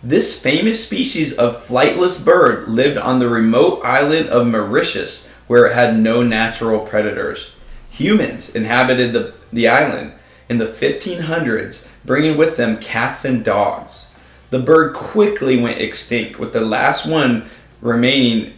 This 0.03 0.41
famous 0.41 0.85
species 0.85 1.33
of 1.33 1.65
flightless 1.65 2.23
bird 2.23 2.69
lived 2.69 2.99
on 2.99 3.21
the 3.21 3.29
remote 3.29 3.81
island 3.85 4.29
of 4.29 4.49
Mauritius, 4.49 5.29
where 5.47 5.67
it 5.67 5.75
had 5.75 5.97
no 5.97 6.23
natural 6.23 6.81
predators. 6.81 7.53
Humans 7.91 8.51
inhabited 8.51 9.13
the, 9.13 9.35
the 9.53 9.69
island 9.69 10.15
in 10.49 10.59
the 10.59 10.67
1500s, 10.67 11.87
bringing 12.05 12.37
with 12.37 12.57
them 12.57 12.79
cats 12.79 13.25
and 13.25 13.45
dogs. 13.45 14.09
The 14.51 14.59
bird 14.59 14.93
quickly 14.93 15.61
went 15.61 15.81
extinct, 15.81 16.39
with 16.39 16.53
the 16.53 16.61
last 16.61 17.07
one 17.07 17.49
remaining 17.81 18.55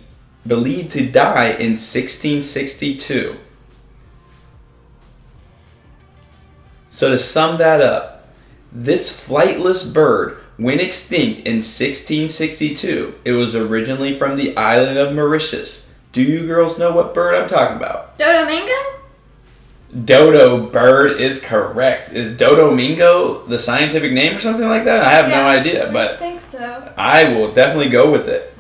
believed 0.47 0.93
to 0.93 1.07
die 1.07 1.51
in 1.51 1.73
1662. 1.73 3.37
So, 6.91 7.11
to 7.11 7.19
sum 7.19 7.59
that 7.59 7.81
up, 7.81 8.14
this 8.75 9.27
flightless 9.27 9.91
bird 9.91 10.37
went 10.59 10.81
extinct 10.81 11.47
in 11.47 11.57
1662. 11.57 13.15
It 13.25 13.33
was 13.33 13.55
originally 13.55 14.19
from 14.19 14.37
the 14.37 14.57
island 14.57 14.99
of 14.99 15.15
Mauritius. 15.15 15.87
Do 16.13 16.23
you 16.23 16.47
girls 16.47 16.77
know 16.79 16.95
what 16.95 17.15
bird 17.15 17.35
I'm 17.35 17.49
talking 17.49 17.77
about? 17.77 18.19
Dodomingo? 18.19 18.73
Dodo 20.05 20.67
bird 20.67 21.21
is 21.21 21.41
correct. 21.41 22.13
Is 22.13 22.37
Dodomingo 22.37 23.45
the 23.47 23.61
scientific 23.61 24.13
name 24.13 24.37
or 24.37 24.41
something 24.41 24.69
like 24.69 24.85
that? 24.85 25.05
I 25.05 25.11
have 25.11 25.29
no 25.29 25.47
idea, 25.47 25.91
but 25.93 26.15
I 26.15 26.17
think 26.17 26.41
so. 26.41 26.93
I 26.97 27.33
will 27.33 27.53
definitely 27.53 27.91
go 27.91 28.11
with 28.11 28.27
it. 28.29 28.57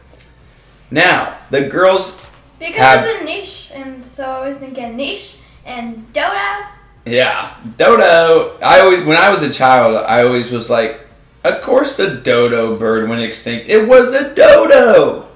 Now, 0.92 1.36
the 1.50 1.68
girls 1.68 2.20
Because 2.60 2.76
Have- 2.76 3.04
it's 3.04 3.20
a 3.20 3.24
niche, 3.24 3.70
and 3.74 4.04
so 4.04 4.24
I 4.24 4.46
was 4.46 4.56
thinking 4.58 4.96
niche 4.96 5.38
and 5.66 6.12
Dodo. 6.12 6.66
Yeah, 7.06 7.54
dodo. 7.76 8.56
I 8.62 8.80
always, 8.80 9.04
when 9.04 9.16
I 9.16 9.30
was 9.30 9.42
a 9.42 9.52
child, 9.52 9.94
I 9.96 10.24
always 10.24 10.50
was 10.50 10.70
like, 10.70 11.00
of 11.44 11.60
course 11.60 11.96
the 11.96 12.16
dodo 12.16 12.76
bird 12.76 13.08
went 13.08 13.22
extinct. 13.22 13.68
It 13.68 13.86
was 13.86 14.12
a 14.12 14.34
dodo. 14.34 15.28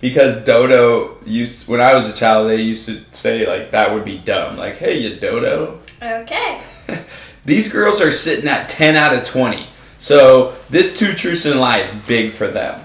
Because 0.00 0.44
dodo 0.44 1.18
used, 1.26 1.66
when 1.68 1.80
I 1.80 1.94
was 1.94 2.08
a 2.08 2.14
child, 2.14 2.48
they 2.48 2.60
used 2.60 2.86
to 2.86 3.04
say 3.12 3.46
like 3.46 3.72
that 3.72 3.92
would 3.92 4.04
be 4.04 4.18
dumb. 4.18 4.56
Like, 4.56 4.76
hey, 4.76 4.98
you 4.98 5.16
dodo. 5.16 5.80
Okay. 6.02 6.62
These 7.44 7.72
girls 7.72 8.00
are 8.00 8.12
sitting 8.12 8.48
at 8.48 8.68
10 8.68 8.96
out 8.96 9.14
of 9.14 9.24
20. 9.24 9.66
So 9.98 10.54
this 10.70 10.98
two 10.98 11.12
truths 11.12 11.46
and 11.46 11.60
lies 11.60 11.94
big 12.06 12.32
for 12.32 12.48
them. 12.48 12.82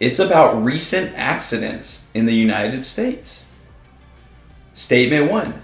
It's 0.00 0.18
about 0.18 0.62
recent 0.62 1.14
accidents 1.16 2.08
in 2.14 2.26
the 2.26 2.34
United 2.34 2.84
States. 2.84 3.48
Statement 4.74 5.30
one 5.30 5.63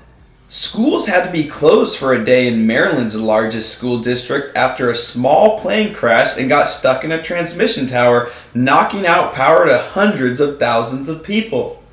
Schools 0.52 1.06
had 1.06 1.24
to 1.24 1.30
be 1.30 1.46
closed 1.46 1.96
for 1.96 2.12
a 2.12 2.24
day 2.24 2.48
in 2.48 2.66
Maryland's 2.66 3.14
largest 3.14 3.72
school 3.72 4.00
district 4.00 4.56
after 4.56 4.90
a 4.90 4.96
small 4.96 5.56
plane 5.56 5.94
crashed 5.94 6.36
and 6.36 6.48
got 6.48 6.68
stuck 6.68 7.04
in 7.04 7.12
a 7.12 7.22
transmission 7.22 7.86
tower, 7.86 8.32
knocking 8.52 9.06
out 9.06 9.32
power 9.32 9.66
to 9.66 9.78
hundreds 9.78 10.40
of 10.40 10.58
thousands 10.58 11.08
of 11.08 11.22
people. 11.22 11.84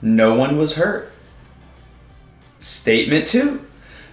No 0.00 0.32
one 0.32 0.56
was 0.56 0.76
hurt. 0.76 1.12
Statement 2.60 3.26
two 3.26 3.66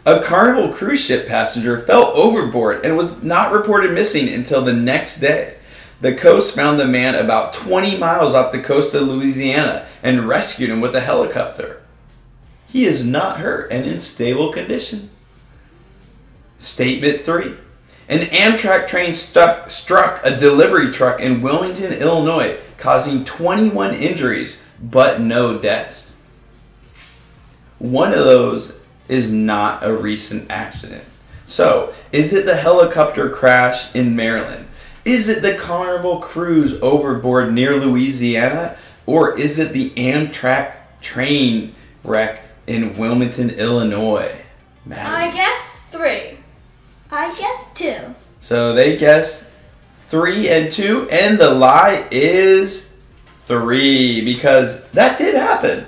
a 0.03 0.19
Carnival 0.19 0.73
cruise 0.73 1.01
ship 1.01 1.27
passenger 1.27 1.77
fell 1.77 2.05
overboard 2.17 2.83
and 2.83 2.97
was 2.97 3.21
not 3.21 3.51
reported 3.51 3.91
missing 3.91 4.27
until 4.27 4.63
the 4.63 4.73
next 4.73 5.19
day. 5.19 5.57
The 6.01 6.15
coast 6.15 6.55
found 6.55 6.79
the 6.79 6.87
man 6.87 7.13
about 7.13 7.53
20 7.53 7.99
miles 7.99 8.33
off 8.33 8.51
the 8.51 8.63
coast 8.63 8.95
of 8.95 9.07
Louisiana 9.07 9.85
and 10.01 10.27
rescued 10.27 10.71
him 10.71 10.81
with 10.81 10.95
a 10.95 11.01
helicopter. 11.01 11.83
He 12.75 12.87
is 12.87 13.05
not 13.05 13.39
hurt 13.39 13.71
and 13.71 13.85
in 13.85 14.01
stable 14.01 14.51
condition. 14.51 15.09
Statement 16.57 17.21
3. 17.21 17.53
An 18.09 18.19
Amtrak 18.19 18.85
train 18.85 19.13
stuck, 19.13 19.71
struck 19.71 20.19
a 20.25 20.35
delivery 20.35 20.91
truck 20.91 21.21
in 21.21 21.41
Wilmington, 21.41 21.93
Illinois, 21.93 22.57
causing 22.77 23.23
21 23.23 23.93
injuries 23.93 24.59
but 24.83 25.21
no 25.21 25.57
deaths. 25.57 26.17
One 27.79 28.11
of 28.11 28.25
those 28.25 28.77
is 29.07 29.31
not 29.31 29.81
a 29.81 29.95
recent 29.95 30.51
accident. 30.51 31.05
So, 31.45 31.93
is 32.11 32.33
it 32.33 32.45
the 32.45 32.57
helicopter 32.57 33.29
crash 33.29 33.95
in 33.95 34.17
Maryland? 34.17 34.67
Is 35.05 35.29
it 35.29 35.41
the 35.41 35.55
Carnival 35.55 36.19
cruise 36.19 36.77
overboard 36.81 37.53
near 37.53 37.77
Louisiana? 37.77 38.75
Or 39.05 39.39
is 39.39 39.59
it 39.59 39.71
the 39.71 39.91
Amtrak 39.91 40.75
train 40.99 41.73
wreck 42.03 42.44
in 42.67 42.97
Wilmington, 42.97 43.49
Illinois? 43.51 44.41
I 44.91 45.31
guess 45.31 45.79
three. 45.91 46.37
I 47.11 47.35
guess 47.37 47.69
two. 47.73 48.15
So 48.39 48.73
they 48.73 48.97
guess 48.97 49.49
three 50.09 50.49
and 50.49 50.71
two, 50.71 51.07
and 51.11 51.37
the 51.39 51.51
lie 51.51 52.07
is 52.11 52.93
three 53.41 54.23
because 54.23 54.87
that 54.91 55.17
did 55.17 55.35
happen. 55.35 55.85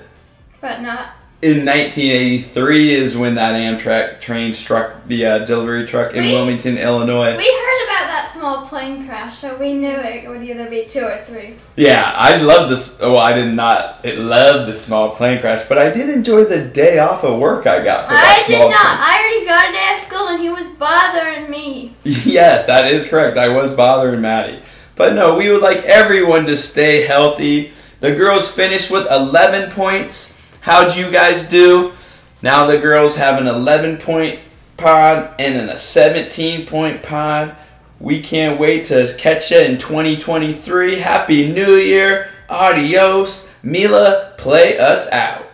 But 0.62 0.82
not. 0.82 1.10
In 1.42 1.66
1983 1.66 2.94
is 2.94 3.16
when 3.16 3.36
that 3.36 3.54
Amtrak 3.54 4.20
train 4.20 4.54
struck 4.56 5.08
the 5.08 5.24
uh, 5.26 5.40
delivery 5.46 5.86
truck 5.86 6.14
in 6.16 6.24
We- 6.24 6.34
Wilmington, 6.34 6.78
Illinois. 6.80 7.38
We 7.38 7.44
heard 7.46 7.84
about 7.86 7.88
that 7.88 7.97
small 8.38 8.68
plane 8.68 9.06
crash, 9.06 9.38
so 9.38 9.58
we 9.58 9.74
knew 9.74 9.90
it 9.90 10.28
would 10.28 10.44
either 10.44 10.70
be 10.70 10.86
two 10.86 11.06
or 11.06 11.18
three. 11.18 11.56
Yeah, 11.76 12.12
I 12.16 12.38
love 12.38 12.70
this. 12.70 13.00
Well, 13.00 13.18
I 13.18 13.34
did 13.34 13.54
not 13.54 14.06
it 14.06 14.18
love 14.20 14.68
the 14.68 14.76
small 14.76 15.16
plane 15.16 15.40
crash, 15.40 15.68
but 15.68 15.78
I 15.78 15.90
did 15.92 16.10
enjoy 16.10 16.46
the 16.46 16.64
day 16.66 17.00
off 17.00 17.24
of 17.24 17.40
work 17.40 17.68
I 17.68 17.84
got 17.84 18.06
for 18.08 18.14
that 18.14 18.44
I 18.46 18.48
did 18.48 18.60
not. 18.60 18.70
plane. 18.70 18.76
I 18.76 19.22
already 19.22 19.46
got 19.46 19.70
a 19.70 19.74
day 19.74 19.94
of 19.94 20.00
school 20.00 20.28
and 20.30 20.42
he 20.42 20.50
was 20.50 20.68
bothering 20.78 21.50
me. 21.50 21.94
Yes, 22.04 22.66
that 22.68 22.92
is 22.92 23.06
correct. 23.06 23.38
I 23.38 23.50
was 23.50 23.74
bothering 23.74 24.22
Maddie. 24.22 24.60
But 24.96 25.14
no, 25.14 25.38
we 25.38 25.50
would 25.52 25.62
like 25.62 25.84
everyone 25.84 26.46
to 26.48 26.58
stay 26.58 27.02
healthy. 27.06 27.72
The 28.00 28.16
girls 28.16 28.52
finished 28.52 28.90
with 28.92 29.08
11 29.12 29.72
points. 29.72 30.40
How'd 30.62 30.96
you 30.96 31.12
guys 31.12 31.44
do? 31.44 31.94
Now 32.42 32.66
the 32.68 32.78
girls 32.78 33.16
have 33.16 33.40
an 33.42 33.48
11 33.48 33.98
point 33.98 34.40
pod 34.78 35.34
and 35.40 35.56
then 35.56 35.70
a 35.70 35.78
17 35.78 36.66
point 36.68 37.02
pod. 37.04 37.56
We 38.00 38.22
can't 38.22 38.60
wait 38.60 38.86
to 38.86 39.16
catch 39.18 39.50
you 39.50 39.60
in 39.60 39.80
2023. 39.80 41.00
Happy 41.00 41.52
New 41.52 41.76
Year. 41.76 42.30
Adios. 42.48 43.50
Mila, 43.64 44.34
play 44.38 44.78
us 44.78 45.12
out. 45.12 45.47